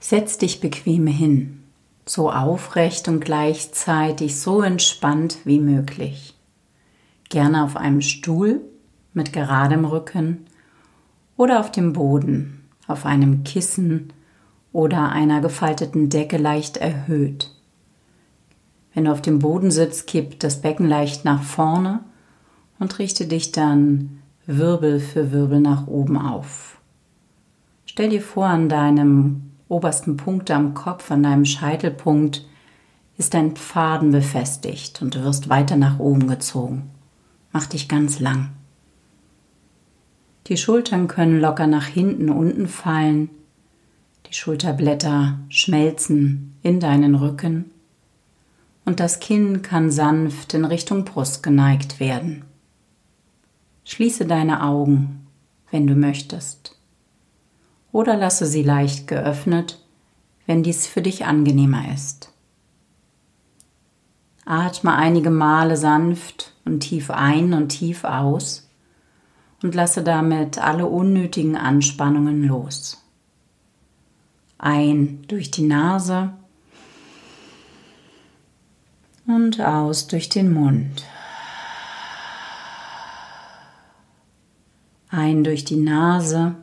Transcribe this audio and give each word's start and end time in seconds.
Setz 0.00 0.38
dich 0.38 0.60
bequem 0.60 1.06
hin, 1.06 1.64
so 2.06 2.30
aufrecht 2.30 3.08
und 3.08 3.20
gleichzeitig 3.20 4.40
so 4.40 4.62
entspannt 4.62 5.38
wie 5.44 5.58
möglich. 5.60 6.34
Gerne 7.28 7.64
auf 7.64 7.76
einem 7.76 8.00
Stuhl 8.00 8.60
mit 9.12 9.32
geradem 9.32 9.84
Rücken 9.84 10.46
oder 11.36 11.60
auf 11.60 11.72
dem 11.72 11.92
Boden, 11.92 12.64
auf 12.86 13.04
einem 13.04 13.42
Kissen 13.44 14.12
oder 14.72 15.10
einer 15.10 15.40
gefalteten 15.40 16.08
Decke 16.08 16.36
leicht 16.36 16.76
erhöht. 16.76 17.50
Wenn 18.94 19.04
du 19.04 19.12
auf 19.12 19.22
dem 19.22 19.40
Boden 19.40 19.70
sitzt, 19.70 20.06
kipp 20.06 20.38
das 20.40 20.60
Becken 20.60 20.88
leicht 20.88 21.24
nach 21.24 21.42
vorne 21.42 22.00
und 22.78 22.98
richte 22.98 23.26
dich 23.26 23.52
dann 23.52 24.20
Wirbel 24.46 25.00
für 25.00 25.32
Wirbel 25.32 25.60
nach 25.60 25.86
oben 25.86 26.16
auf. 26.16 26.80
Stell 27.84 28.08
dir 28.08 28.22
vor, 28.22 28.46
an 28.46 28.68
deinem 28.68 29.47
obersten 29.68 30.16
Punkt 30.16 30.50
am 30.50 30.74
Kopf, 30.74 31.10
an 31.10 31.22
deinem 31.22 31.44
Scheitelpunkt, 31.44 32.44
ist 33.16 33.34
ein 33.34 33.56
Faden 33.56 34.12
befestigt 34.12 35.02
und 35.02 35.14
du 35.14 35.24
wirst 35.24 35.48
weiter 35.48 35.76
nach 35.76 35.98
oben 35.98 36.28
gezogen. 36.28 36.90
Mach 37.52 37.66
dich 37.66 37.88
ganz 37.88 38.20
lang. 38.20 38.50
Die 40.46 40.56
Schultern 40.56 41.08
können 41.08 41.40
locker 41.40 41.66
nach 41.66 41.86
hinten 41.86 42.30
unten 42.30 42.68
fallen. 42.68 43.28
Die 44.26 44.34
Schulterblätter 44.34 45.38
schmelzen 45.48 46.56
in 46.62 46.80
deinen 46.80 47.14
Rücken 47.14 47.70
und 48.88 49.00
das 49.00 49.20
Kinn 49.20 49.60
kann 49.60 49.90
sanft 49.90 50.54
in 50.54 50.64
Richtung 50.64 51.04
Brust 51.04 51.42
geneigt 51.42 52.00
werden. 52.00 52.46
Schließe 53.84 54.24
deine 54.24 54.62
Augen, 54.62 55.26
wenn 55.70 55.86
du 55.86 55.94
möchtest, 55.94 56.77
oder 57.92 58.16
lasse 58.16 58.46
sie 58.46 58.62
leicht 58.62 59.06
geöffnet, 59.06 59.80
wenn 60.46 60.62
dies 60.62 60.86
für 60.86 61.02
dich 61.02 61.24
angenehmer 61.26 61.92
ist. 61.92 62.32
Atme 64.44 64.94
einige 64.94 65.30
Male 65.30 65.76
sanft 65.76 66.54
und 66.64 66.80
tief 66.80 67.10
ein 67.10 67.52
und 67.52 67.68
tief 67.68 68.04
aus 68.04 68.68
und 69.62 69.74
lasse 69.74 70.02
damit 70.02 70.58
alle 70.58 70.86
unnötigen 70.86 71.56
Anspannungen 71.56 72.44
los. 72.44 73.04
Ein 74.56 75.22
durch 75.28 75.50
die 75.50 75.66
Nase 75.66 76.32
und 79.26 79.60
aus 79.60 80.06
durch 80.06 80.28
den 80.28 80.52
Mund. 80.52 81.04
Ein 85.10 85.44
durch 85.44 85.64
die 85.64 85.76
Nase 85.76 86.56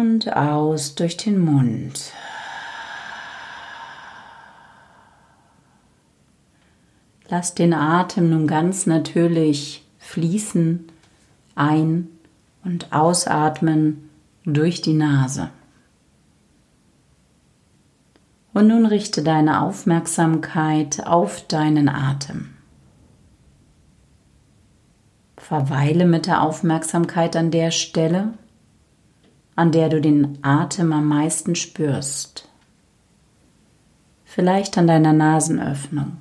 und 0.00 0.34
aus 0.34 0.94
durch 0.94 1.16
den 1.16 1.38
Mund. 1.38 2.12
Lass 7.28 7.54
den 7.54 7.72
Atem 7.72 8.30
nun 8.30 8.46
ganz 8.46 8.86
natürlich 8.86 9.86
fließen, 9.98 10.88
ein- 11.54 12.08
und 12.64 12.92
ausatmen 12.92 14.10
durch 14.44 14.82
die 14.82 14.94
Nase. 14.94 15.50
Und 18.52 18.68
nun 18.68 18.84
richte 18.84 19.22
deine 19.22 19.62
Aufmerksamkeit 19.62 21.06
auf 21.06 21.46
deinen 21.46 21.88
Atem. 21.88 22.50
Verweile 25.38 26.04
mit 26.04 26.26
der 26.26 26.42
Aufmerksamkeit 26.42 27.34
an 27.34 27.50
der 27.50 27.70
Stelle, 27.70 28.34
an 29.56 29.72
der 29.72 29.88
du 29.88 30.00
den 30.00 30.38
Atem 30.42 30.92
am 30.92 31.06
meisten 31.06 31.54
spürst. 31.54 32.48
Vielleicht 34.24 34.78
an 34.78 34.86
deiner 34.86 35.12
Nasenöffnung 35.12 36.16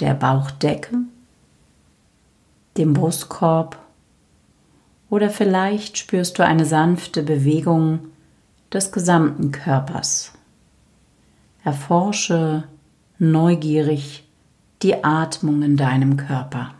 der 0.00 0.14
Bauchdecke, 0.14 0.98
dem 2.76 2.92
Brustkorb 2.92 3.78
oder 5.08 5.30
vielleicht 5.30 5.96
spürst 5.98 6.38
du 6.38 6.44
eine 6.44 6.64
sanfte 6.64 7.22
Bewegung 7.22 8.00
des 8.72 8.92
gesamten 8.92 9.52
Körpers. 9.52 10.32
Erforsche 11.64 12.64
neugierig 13.18 14.28
die 14.82 15.02
Atmung 15.02 15.62
in 15.62 15.76
deinem 15.76 16.16
Körper. 16.16 16.74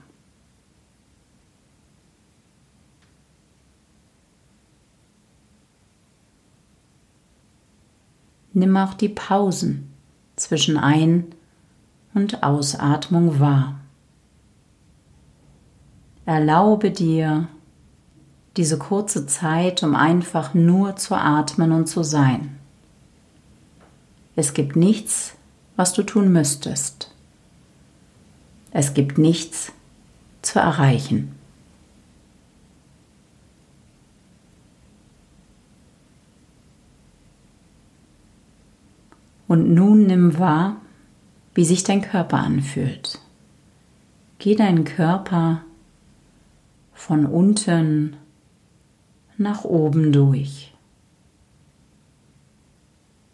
Nimm 8.56 8.74
auch 8.78 8.94
die 8.94 9.10
Pausen 9.10 9.92
zwischen 10.34 10.78
Ein- 10.78 11.26
und 12.14 12.42
Ausatmung 12.42 13.38
wahr. 13.38 13.74
Erlaube 16.24 16.90
dir 16.90 17.48
diese 18.56 18.78
kurze 18.78 19.26
Zeit, 19.26 19.82
um 19.82 19.94
einfach 19.94 20.54
nur 20.54 20.96
zu 20.96 21.14
atmen 21.14 21.70
und 21.70 21.86
zu 21.86 22.02
sein. 22.02 22.58
Es 24.36 24.54
gibt 24.54 24.74
nichts, 24.74 25.34
was 25.76 25.92
du 25.92 26.02
tun 26.02 26.32
müsstest. 26.32 27.10
Es 28.70 28.94
gibt 28.94 29.18
nichts 29.18 29.70
zu 30.40 30.60
erreichen. 30.60 31.34
Und 39.48 39.72
nun 39.72 40.06
nimm 40.06 40.38
wahr, 40.38 40.80
wie 41.54 41.64
sich 41.64 41.84
dein 41.84 42.02
Körper 42.02 42.38
anfühlt. 42.38 43.20
Geh 44.38 44.54
deinen 44.54 44.84
Körper 44.84 45.62
von 46.92 47.26
unten 47.26 48.16
nach 49.38 49.64
oben 49.64 50.12
durch. 50.12 50.74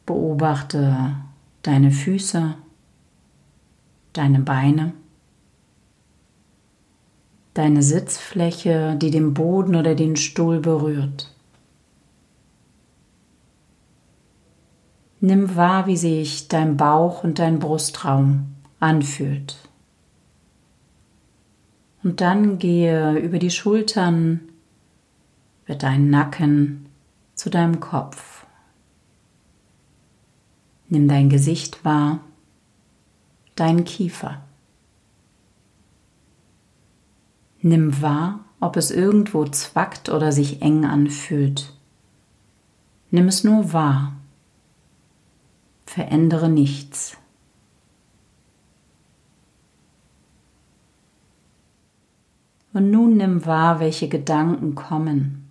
Beobachte 0.06 1.16
deine 1.62 1.90
Füße, 1.90 2.54
deine 4.12 4.40
Beine, 4.40 4.92
deine 7.54 7.82
Sitzfläche, 7.82 8.96
die 9.00 9.10
den 9.10 9.34
Boden 9.34 9.76
oder 9.76 9.94
den 9.94 10.16
Stuhl 10.16 10.60
berührt. 10.60 11.34
Nimm 15.24 15.54
wahr, 15.54 15.86
wie 15.86 15.96
sich 15.96 16.48
dein 16.48 16.76
Bauch 16.76 17.22
und 17.22 17.38
dein 17.38 17.60
Brustraum 17.60 18.56
anfühlt. 18.80 19.56
Und 22.02 22.20
dann 22.20 22.58
gehe 22.58 23.16
über 23.20 23.38
die 23.38 23.52
Schultern, 23.52 24.40
über 25.64 25.76
deinen 25.76 26.10
Nacken 26.10 26.86
zu 27.36 27.50
deinem 27.50 27.78
Kopf. 27.78 28.44
Nimm 30.88 31.06
dein 31.06 31.28
Gesicht 31.28 31.84
wahr, 31.84 32.18
deinen 33.54 33.84
Kiefer. 33.84 34.42
Nimm 37.60 38.02
wahr, 38.02 38.40
ob 38.58 38.76
es 38.76 38.90
irgendwo 38.90 39.44
zwackt 39.44 40.08
oder 40.08 40.32
sich 40.32 40.62
eng 40.62 40.84
anfühlt. 40.84 41.72
Nimm 43.12 43.28
es 43.28 43.44
nur 43.44 43.72
wahr 43.72 44.14
verändere 45.92 46.48
nichts. 46.48 47.18
Und 52.72 52.90
nun 52.90 53.18
nimm 53.18 53.44
wahr, 53.44 53.78
welche 53.78 54.08
Gedanken 54.08 54.74
kommen. 54.74 55.50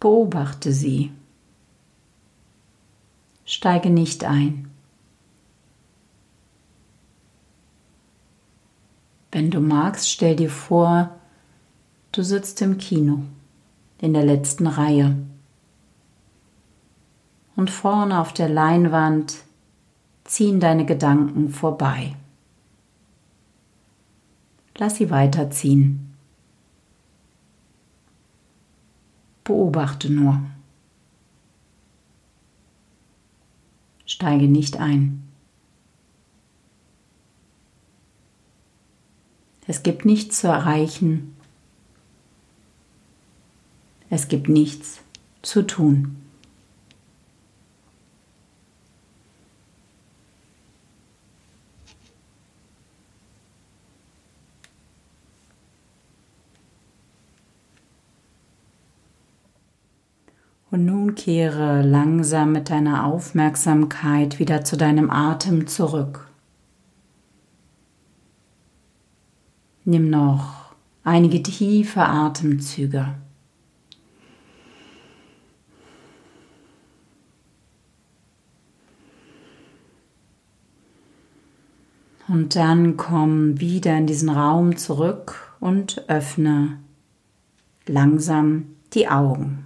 Beobachte 0.00 0.72
sie. 0.72 1.12
Steige 3.44 3.90
nicht 3.90 4.24
ein. 4.24 4.70
Wenn 9.30 9.50
du 9.50 9.60
magst, 9.60 10.10
stell 10.10 10.36
dir 10.36 10.48
vor, 10.48 11.10
du 12.12 12.22
sitzt 12.22 12.62
im 12.62 12.78
Kino 12.78 13.24
in 13.98 14.14
der 14.14 14.24
letzten 14.24 14.66
Reihe 14.66 15.18
und 17.56 17.70
vorne 17.70 18.20
auf 18.20 18.32
der 18.32 18.48
Leinwand 18.48 19.38
ziehen 20.24 20.60
deine 20.60 20.84
Gedanken 20.84 21.48
vorbei. 21.48 22.14
Lass 24.76 24.96
sie 24.96 25.10
weiterziehen. 25.10 26.14
Beobachte 29.42 30.12
nur. 30.12 30.42
Steige 34.04 34.48
nicht 34.48 34.78
ein. 34.78 35.22
Es 39.66 39.82
gibt 39.82 40.04
nichts 40.04 40.40
zu 40.40 40.48
erreichen. 40.48 41.36
Es 44.10 44.28
gibt 44.28 44.48
nichts 44.48 45.00
zu 45.42 45.66
tun. 45.66 46.25
Und 60.70 60.84
nun 60.84 61.14
kehre 61.14 61.82
langsam 61.82 62.52
mit 62.52 62.70
deiner 62.70 63.04
Aufmerksamkeit 63.04 64.38
wieder 64.38 64.64
zu 64.64 64.76
deinem 64.76 65.10
Atem 65.10 65.66
zurück. 65.66 66.28
Nimm 69.84 70.10
noch 70.10 70.74
einige 71.04 71.40
tiefe 71.40 72.02
Atemzüge. 72.02 73.14
Und 82.28 82.56
dann 82.56 82.96
komm 82.96 83.60
wieder 83.60 83.96
in 83.96 84.08
diesen 84.08 84.28
Raum 84.28 84.76
zurück 84.76 85.54
und 85.60 86.04
öffne 86.08 86.80
langsam 87.86 88.64
die 88.94 89.06
Augen. 89.06 89.65